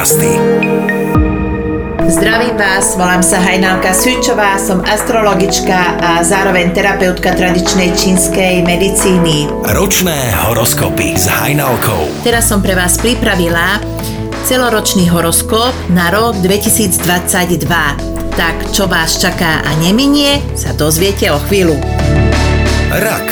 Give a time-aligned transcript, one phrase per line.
[0.00, 0.32] podcasty.
[2.08, 9.52] Zdravím vás, volám sa Hajnalka Sučová, som astrologička a zároveň terapeutka tradičnej čínskej medicíny.
[9.76, 12.24] Ročné horoskopy s Hajnalkou.
[12.24, 13.76] Teraz som pre vás pripravila
[14.48, 17.60] celoročný horoskop na rok 2022.
[18.40, 21.76] Tak čo vás čaká a neminie, sa dozviete o chvíľu.
[22.88, 23.28] Rak.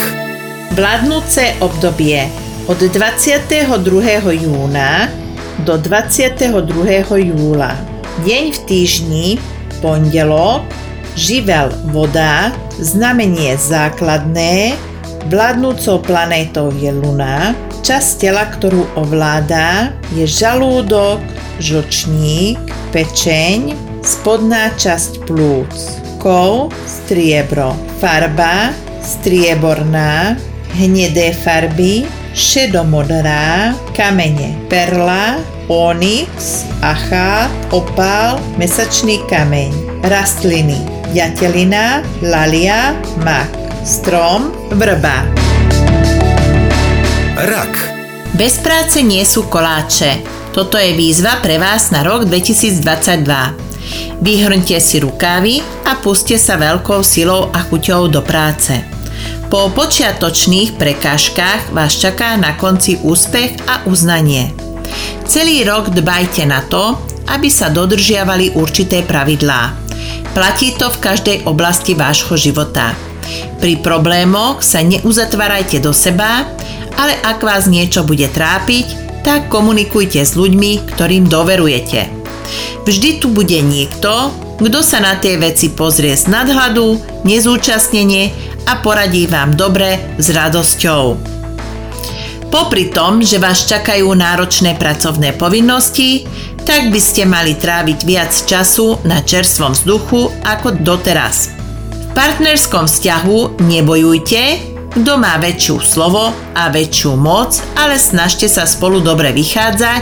[0.77, 2.29] Vládnúce obdobie
[2.69, 3.57] od 22.
[4.37, 5.09] júna
[5.65, 6.55] do 22.
[7.19, 7.75] júla.
[8.23, 9.27] Deň v týždni,
[9.83, 10.63] pondelok,
[11.19, 14.75] živel voda, znamenie základné,
[15.27, 17.51] vládnúcou planétou je Luna,
[17.83, 21.19] časť tela, ktorú ovládá, je žalúdok,
[21.59, 22.59] žlčník,
[22.95, 25.75] pečeň, spodná časť plúc,
[26.23, 28.71] kov, striebro, farba,
[29.03, 30.39] strieborná,
[30.75, 40.79] hnedé farby, šedomodrá, kamene, perla, onyx, achát, opál, mesačný kameň, rastliny,
[41.13, 43.49] ďatelina, lalia, mak,
[43.85, 45.25] strom, vrba.
[47.39, 47.73] Rak.
[48.35, 50.21] Bez práce nie sú koláče.
[50.53, 53.69] Toto je výzva pre vás na rok 2022.
[54.19, 58.98] Vyhrňte si rukávy a puste sa veľkou silou a chuťou do práce.
[59.49, 64.53] Po počiatočných prekážkach vás čaká na konci úspech a uznanie.
[65.25, 66.97] Celý rok dbajte na to,
[67.29, 69.73] aby sa dodržiavali určité pravidlá.
[70.33, 72.93] Platí to v každej oblasti vášho života.
[73.61, 76.45] Pri problémoch sa neuzatvárajte do seba,
[76.97, 82.09] ale ak vás niečo bude trápiť, tak komunikujte s ľuďmi, ktorým doverujete.
[82.87, 89.25] Vždy tu bude niekto, kto sa na tie veci pozrie z nadhľadu, nezúčastnenie a poradí
[89.25, 91.17] vám dobre s radosťou.
[92.53, 96.29] Popri tom, že vás čakajú náročné pracovné povinnosti,
[96.65, 101.49] tak by ste mali tráviť viac času na čerstvom vzduchu ako doteraz.
[101.89, 104.41] V partnerskom vzťahu nebojujte,
[104.89, 110.01] kto má väčšiu slovo a väčšiu moc, ale snažte sa spolu dobre vychádzať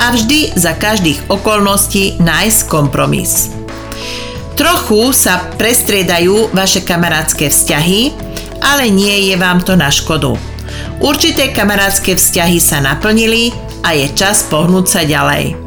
[0.00, 3.61] a vždy za každých okolností nájsť kompromis.
[4.52, 8.12] Trochu sa prestriedajú vaše kamarátske vzťahy,
[8.62, 10.36] ale nie je vám to na škodu.
[11.02, 13.50] Určité kamarátske vzťahy sa naplnili
[13.82, 15.58] a je čas pohnúť sa ďalej.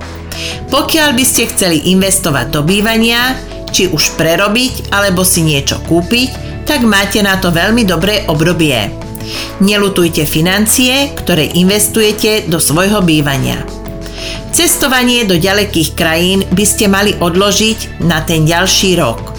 [0.72, 3.35] Pokiaľ by ste chceli investovať do bývania,
[3.75, 8.90] či už prerobiť alebo si niečo kúpiť, tak máte na to veľmi dobré obdobie.
[9.59, 13.62] Nelutujte financie, ktoré investujete do svojho bývania.
[14.55, 19.35] Cestovanie do ďalekých krajín by ste mali odložiť na ten ďalší rok.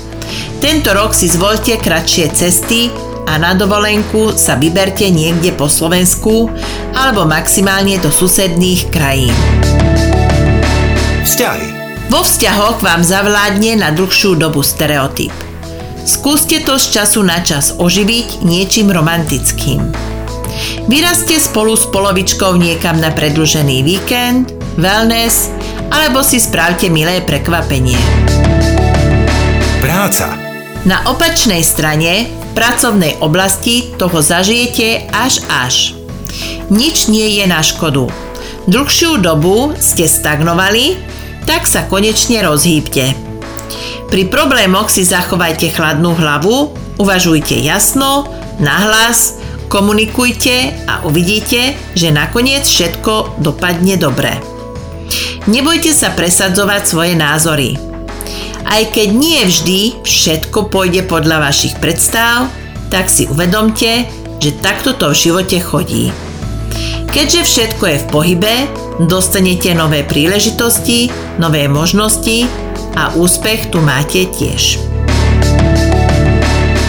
[0.60, 2.92] Tento rok si zvolte kratšie cesty
[3.26, 6.48] a na dovolenku sa vyberte niekde po Slovensku
[6.94, 9.34] alebo maximálne do susedných krajín.
[11.26, 11.68] Vzťahy.
[12.06, 15.34] Vo vzťahoch vám zavládne na dlhšiu dobu stereotyp.
[16.06, 19.82] Skúste to z času na čas oživiť niečím romantickým.
[20.86, 25.50] Vyrazte spolu s polovičkou niekam na predlžený víkend, wellness
[25.90, 27.98] alebo si spravte milé prekvapenie.
[29.80, 30.36] Práca.
[30.86, 35.98] Na opačnej strane v pracovnej oblasti toho zažijete až až.
[36.70, 38.06] Nič nie je na škodu.
[38.66, 40.98] Dlhšiu dobu ste stagnovali,
[41.46, 43.14] tak sa konečne rozhýbte.
[44.10, 48.26] Pri problémoch si zachovajte chladnú hlavu, uvažujte jasno,
[48.58, 49.38] nahlas,
[49.70, 54.55] komunikujte a uvidíte, že nakoniec všetko dopadne dobre.
[55.46, 57.78] Nebojte sa presadzovať svoje názory.
[58.66, 62.50] Aj keď nie vždy všetko pôjde podľa vašich predstav,
[62.90, 64.10] tak si uvedomte,
[64.42, 66.10] že takto to v živote chodí.
[67.14, 68.54] Keďže všetko je v pohybe,
[69.06, 72.50] dostanete nové príležitosti, nové možnosti
[72.98, 74.82] a úspech tu máte tiež.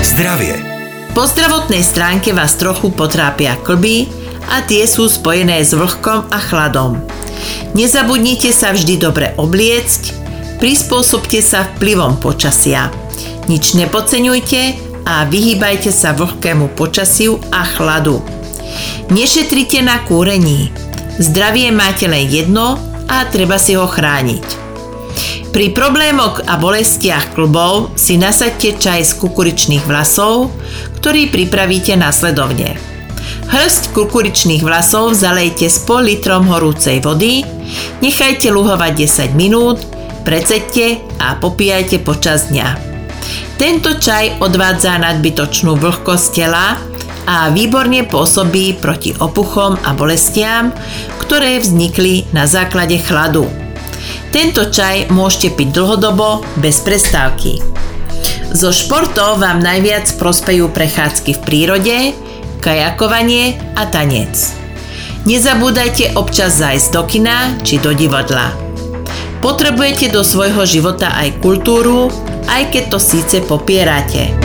[0.01, 0.57] Zdravie.
[1.13, 4.09] Po zdravotnej stránke vás trochu potrápia klby
[4.49, 7.05] a tie sú spojené s vlhkom a chladom.
[7.73, 10.13] Nezabudnite sa vždy dobre obliecť,
[10.57, 12.89] prispôsobte sa vplyvom počasia.
[13.47, 14.61] Nič nepodceňujte
[15.07, 18.19] a vyhýbajte sa vlhkému počasiu a chladu.
[19.07, 20.73] Nešetrite na kúrení.
[21.17, 22.75] Zdravie máte len jedno
[23.07, 24.67] a treba si ho chrániť.
[25.55, 30.53] Pri problémoch a bolestiach klbov si nasaďte čaj z kukuričných vlasov,
[31.01, 32.96] ktorý pripravíte následovne.
[33.47, 37.47] Hrst kukuričných vlasov zalejte s pol litrom horúcej vody,
[38.03, 38.91] nechajte luhovať
[39.31, 39.79] 10 minút,
[40.27, 42.67] precedte a popíjajte počas dňa.
[43.55, 46.75] Tento čaj odvádza nadbytočnú vlhkosť tela
[47.23, 50.75] a výborne pôsobí proti opuchom a bolestiam,
[51.23, 53.47] ktoré vznikli na základe chladu.
[54.35, 57.63] Tento čaj môžete piť dlhodobo, bez prestávky.
[58.51, 61.97] Zo športov vám najviac prospejú prechádzky v prírode,
[62.67, 64.35] kajakovanie a tanec.
[65.23, 68.51] Nezabúdajte občas zajsť do kina či do divadla.
[69.39, 72.11] Potrebujete do svojho života aj kultúru,
[72.51, 74.35] aj keď to síce popierate.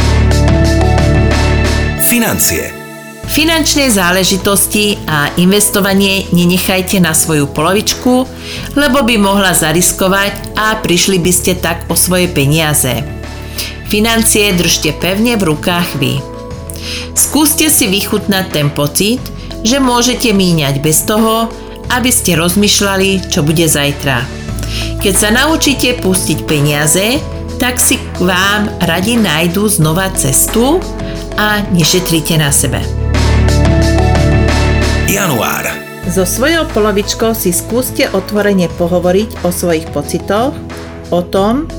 [2.06, 2.70] Financie.
[3.26, 8.14] Finančné záležitosti a investovanie nenechajte na svoju polovičku,
[8.78, 13.02] lebo by mohla zariskovať a prišli by ste tak o svoje peniaze.
[13.90, 16.31] Financie držte pevne v rukách vy.
[17.12, 19.22] Skúste si vychutnať ten pocit,
[19.62, 21.46] že môžete míňať bez toho,
[21.92, 24.24] aby ste rozmýšľali, čo bude zajtra.
[25.02, 27.20] Keď sa naučíte pustiť peniaze,
[27.62, 30.82] tak si k vám radi nájdú znova cestu
[31.38, 32.82] a nešetrite na sebe.
[35.06, 35.68] Január.
[36.10, 40.50] So svojou polovičkou si skúste otvorene pohovoriť o svojich pocitoch,
[41.14, 41.70] o tom,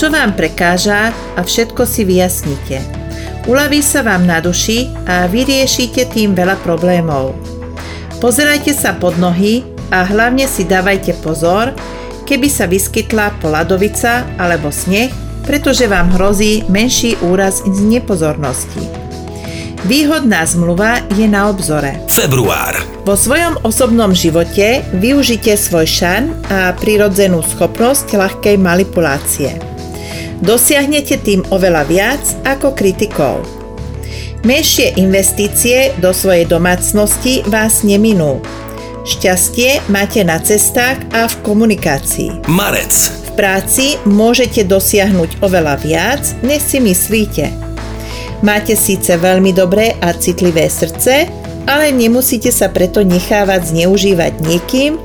[0.00, 3.05] čo vám prekáža a všetko si vyjasnite.
[3.46, 7.30] Uľaví sa vám na duši a vyriešite tým veľa problémov.
[8.18, 9.62] Pozerajte sa pod nohy
[9.94, 11.70] a hlavne si dávajte pozor,
[12.26, 15.14] keby sa vyskytla poladovica alebo sneh,
[15.46, 18.82] pretože vám hrozí menší úraz z nepozornosti.
[19.86, 22.02] Výhodná zmluva je na obzore.
[22.10, 22.74] Február.
[23.06, 29.75] Vo svojom osobnom živote využite svoj šan a prirodzenú schopnosť ľahkej manipulácie.
[30.44, 33.40] Dosiahnete tým oveľa viac ako kritikov.
[34.44, 38.44] Menšie investície do svojej domácnosti vás neminú.
[39.08, 42.44] Šťastie máte na cestách a v komunikácii.
[42.52, 42.92] Marec.
[43.26, 47.48] V práci môžete dosiahnuť oveľa viac, než si myslíte.
[48.44, 51.32] Máte síce veľmi dobré a citlivé srdce,
[51.64, 55.00] ale nemusíte sa preto nechávať zneužívať niekým,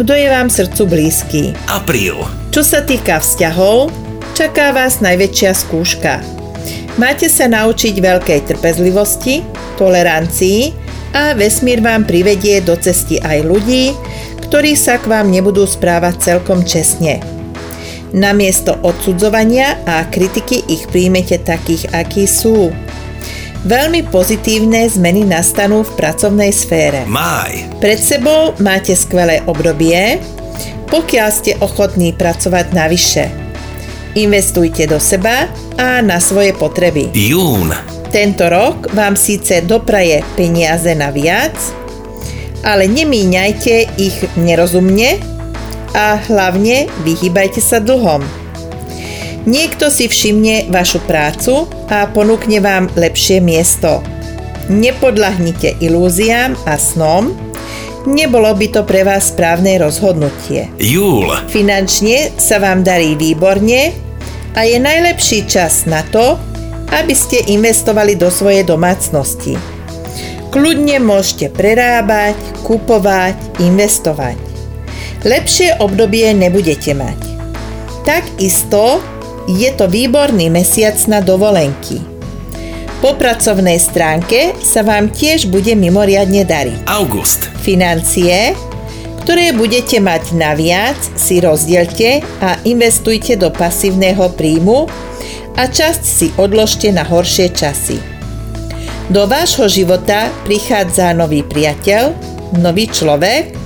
[0.00, 1.42] kto je vám srdcu blízky.
[1.68, 2.16] Apríl.
[2.48, 6.20] Čo sa týka vzťahov, čaká vás najväčšia skúška.
[6.98, 9.40] Máte sa naučiť veľkej trpezlivosti,
[9.80, 10.74] tolerancii
[11.16, 13.96] a vesmír vám privedie do cesty aj ľudí,
[14.50, 17.22] ktorí sa k vám nebudú správať celkom čestne.
[18.10, 22.74] Namiesto odsudzovania a kritiky ich príjmete takých, akí sú.
[23.62, 27.06] Veľmi pozitívne zmeny nastanú v pracovnej sfére.
[27.06, 27.70] Máj.
[27.78, 30.18] Pred sebou máte skvelé obdobie,
[30.90, 33.39] pokiaľ ste ochotní pracovať navyše.
[34.18, 35.46] Investujte do seba
[35.78, 37.14] a na svoje potreby.
[37.14, 37.70] Jún.
[38.10, 41.54] Tento rok vám síce dopraje peniaze na viac,
[42.66, 45.22] ale nemíňajte ich nerozumne
[45.94, 48.26] a hlavne vyhýbajte sa dlhom.
[49.46, 54.02] Niekto si všimne vašu prácu a ponúkne vám lepšie miesto.
[54.66, 57.30] Nepodľahnite ilúziám a snom,
[58.08, 60.70] nebolo by to pre vás správne rozhodnutie.
[60.80, 61.28] Júl.
[61.50, 63.92] Finančne sa vám darí výborne
[64.56, 66.36] a je najlepší čas na to,
[66.90, 69.54] aby ste investovali do svojej domácnosti.
[70.50, 72.34] Kľudne môžete prerábať,
[72.66, 74.50] kupovať, investovať
[75.24, 77.18] lepšie obdobie nebudete mať.
[78.04, 79.04] Takisto
[79.48, 82.09] je to výborný mesiac na dovolenky.
[83.00, 86.84] Po pracovnej stránke sa vám tiež bude mimoriadne dariť.
[86.84, 87.48] August.
[87.64, 88.52] Financie,
[89.24, 94.84] ktoré budete mať naviac, si rozdielte a investujte do pasívneho príjmu
[95.56, 97.96] a časť si odložte na horšie časy.
[99.08, 102.12] Do vášho života prichádza nový priateľ,
[102.60, 103.56] nový človek,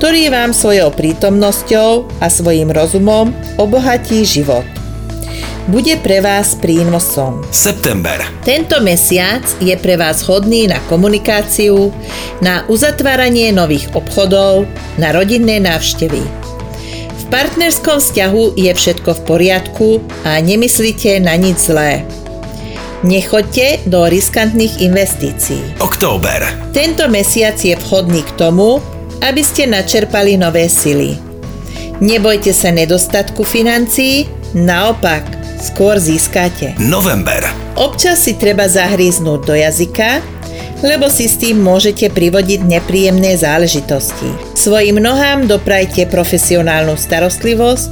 [0.00, 4.77] ktorý vám svojou prítomnosťou a svojim rozumom obohatí život.
[5.68, 7.44] Bude pre vás prínosom.
[7.52, 8.16] September.
[8.40, 11.92] Tento mesiac je pre vás hodný na komunikáciu,
[12.40, 14.64] na uzatváranie nových obchodov,
[14.96, 16.24] na rodinné návštevy.
[17.12, 19.88] V partnerskom vzťahu je všetko v poriadku
[20.24, 22.00] a nemyslíte na nič zlé.
[23.04, 25.84] Nechoďte do riskantných investícií.
[25.84, 26.48] Október.
[26.72, 28.80] Tento mesiac je vhodný k tomu,
[29.20, 31.20] aby ste načerpali nové sily.
[32.00, 34.24] Nebojte sa nedostatku financií,
[34.56, 36.78] naopak, skôr získate.
[36.78, 37.42] November.
[37.78, 40.22] Občas si treba zahríznúť do jazyka,
[40.82, 44.30] lebo si s tým môžete privodiť nepríjemné záležitosti.
[44.54, 47.90] Svojim nohám doprajte profesionálnu starostlivosť,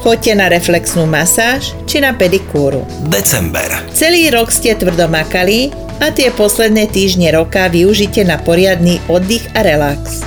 [0.00, 2.84] choďte na reflexnú masáž či na pedikúru.
[3.08, 3.68] December.
[3.92, 9.64] Celý rok ste tvrdo makali a tie posledné týždne roka využite na poriadny oddych a
[9.64, 10.24] relax.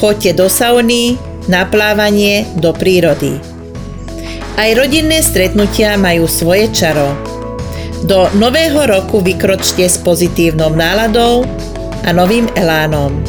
[0.00, 3.36] Choďte do sauny, na plávanie, do prírody.
[4.60, 7.16] Aj rodinné stretnutia majú svoje čaro.
[8.04, 11.48] Do nového roku vykročte s pozitívnou náladou
[12.04, 13.24] a novým elánom.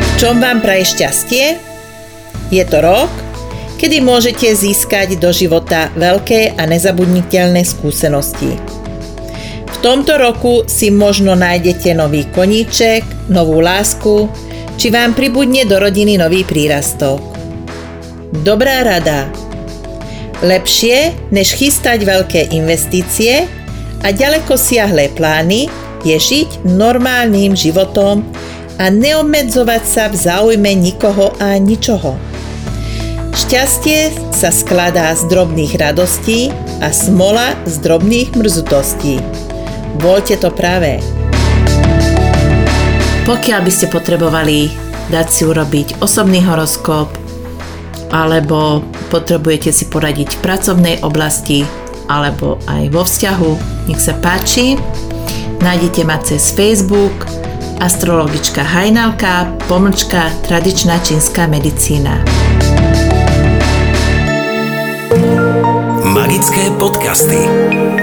[0.00, 1.60] V čom vám praje šťastie?
[2.48, 3.12] Je to rok,
[3.76, 8.56] kedy môžete získať do života veľké a nezabudniteľné skúsenosti.
[9.68, 14.32] V tomto roku si možno nájdete nový koníček, novú lásku,
[14.80, 17.35] či vám pribudne do rodiny nový prírastok.
[18.32, 19.30] Dobrá rada.
[20.42, 23.46] Lepšie, než chystať veľké investície
[24.02, 25.70] a ďaleko siahlé plány,
[26.02, 28.26] je žiť normálnym životom
[28.82, 32.18] a neobmedzovať sa v záujme nikoho a ničoho.
[33.32, 36.50] Šťastie sa skladá z drobných radostí
[36.82, 39.22] a smola z drobných mrzutostí.
[40.02, 40.98] Voľte to práve.
[43.22, 44.70] Pokiaľ by ste potrebovali
[45.14, 47.25] dať si urobiť osobný horoskop
[48.10, 51.66] alebo potrebujete si poradiť v pracovnej oblasti
[52.06, 53.50] alebo aj vo vzťahu,
[53.90, 54.78] nech sa páči.
[55.58, 57.26] Nájdete ma cez Facebook
[57.80, 62.24] astrologička Hajnalka, pomlčka tradičná čínska medicína.
[66.06, 67.95] Magické podcasty.